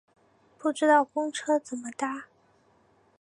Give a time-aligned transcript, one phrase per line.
[0.57, 2.25] 不知道公车怎么搭